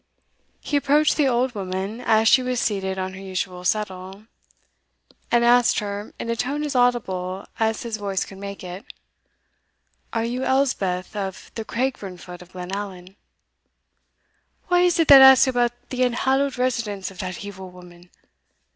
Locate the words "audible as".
6.75-7.83